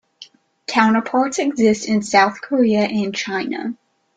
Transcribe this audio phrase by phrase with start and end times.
[0.65, 3.75] Counterparts exist in South Korea and China.